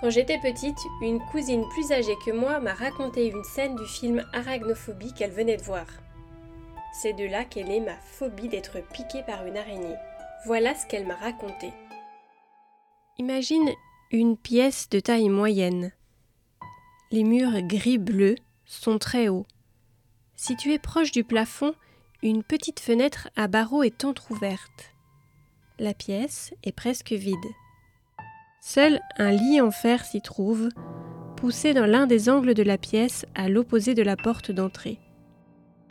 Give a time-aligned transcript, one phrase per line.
[0.00, 4.24] Quand j'étais petite, une cousine plus âgée que moi m'a raconté une scène du film
[4.32, 5.86] Arachnophobie qu'elle venait de voir.
[6.92, 9.96] C'est de là qu'est née ma phobie d'être piquée par une araignée.
[10.46, 11.72] Voilà ce qu'elle m'a raconté.
[13.18, 13.68] Imagine
[14.12, 15.92] une pièce de taille moyenne.
[17.10, 18.36] Les murs gris-bleu
[18.66, 19.46] sont très hauts.
[20.36, 21.74] Située proche du plafond,
[22.22, 24.94] une petite fenêtre à barreaux est entr'ouverte.
[25.80, 27.36] La pièce est presque vide.
[28.60, 30.68] Seul un lit en fer s'y trouve,
[31.36, 34.98] poussé dans l'un des angles de la pièce à l'opposé de la porte d'entrée.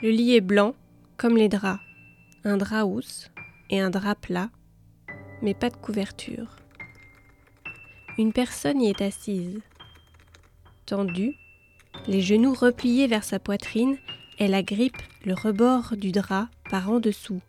[0.00, 0.74] Le lit est blanc,
[1.16, 1.82] comme les draps,
[2.44, 3.30] un drap housse
[3.70, 4.50] et un drap plat,
[5.42, 6.56] mais pas de couverture.
[8.18, 9.60] Une personne y est assise.
[10.86, 11.34] Tendue,
[12.06, 13.96] les genoux repliés vers sa poitrine,
[14.38, 17.42] elle agrippe le rebord du drap par en dessous.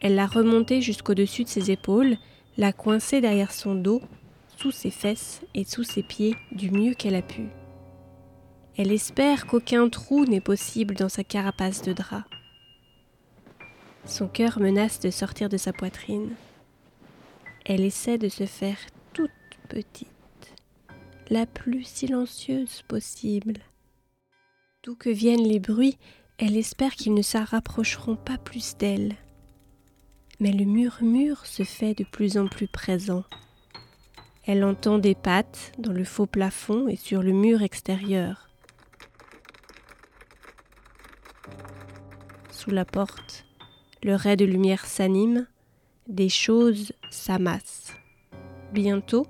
[0.00, 2.16] Elle l'a remonté jusqu'au-dessus de ses épaules
[2.56, 4.02] l'a coincé derrière son dos,
[4.56, 7.48] sous ses fesses et sous ses pieds du mieux qu'elle a pu.
[8.76, 12.24] Elle espère qu'aucun trou n'est possible dans sa carapace de drap.
[14.04, 16.34] Son cœur menace de sortir de sa poitrine.
[17.64, 18.76] Elle essaie de se faire
[19.12, 19.30] toute
[19.68, 20.08] petite,
[21.30, 23.54] la plus silencieuse possible.
[24.82, 25.98] D'où que viennent les bruits,
[26.38, 29.14] elle espère qu'ils ne se rapprocheront pas plus d'elle
[30.40, 33.24] mais le murmure se fait de plus en plus présent.
[34.46, 38.50] Elle entend des pattes dans le faux plafond et sur le mur extérieur.
[42.50, 43.46] Sous la porte,
[44.02, 45.46] le ray de lumière s'anime,
[46.08, 47.92] des choses s'amassent.
[48.72, 49.26] Bientôt,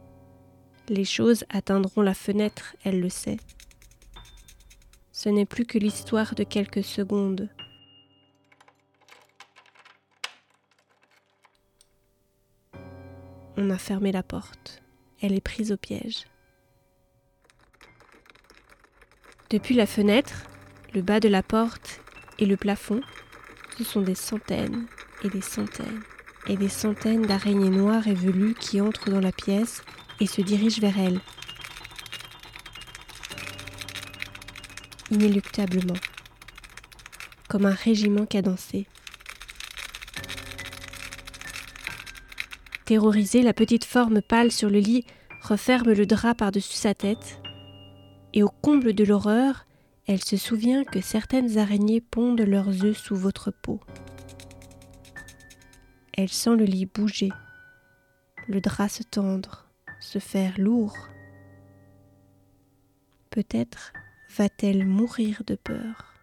[0.89, 3.39] les choses atteindront la fenêtre, elle le sait.
[5.13, 7.49] Ce n'est plus que l'histoire de quelques secondes.
[13.57, 14.83] On a fermé la porte.
[15.23, 16.25] Elle est prise au piège.
[19.51, 20.47] Depuis la fenêtre,
[20.93, 22.01] le bas de la porte
[22.41, 23.01] et le plafond,
[23.79, 24.87] ce sont des centaines
[25.23, 26.03] et des centaines
[26.47, 29.83] et des centaines d'araignées noires et velues qui entrent dans la pièce
[30.21, 31.21] et se dirigent vers elle.
[35.11, 35.95] Inéluctablement,
[37.49, 38.87] comme un régiment cadencé.
[42.85, 45.07] Terrorisée, la petite forme pâle sur le lit
[45.41, 47.41] referme le drap par-dessus sa tête,
[48.35, 49.67] et au comble de l'horreur,
[50.07, 53.81] elle se souvient que certaines araignées pondent leurs œufs sous votre peau.
[56.13, 57.31] Elle sent le lit bouger,
[58.49, 59.67] le drap se tendre,
[60.01, 60.97] se faire lourd.
[63.31, 63.93] Peut-être
[64.37, 66.14] va-t-elle mourir de peur.